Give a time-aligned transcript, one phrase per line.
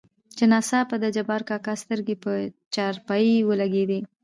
[0.37, 2.31] چې ناڅاپه دجبارکاکا سترګې په
[2.73, 3.99] چارپايي ولګېدې.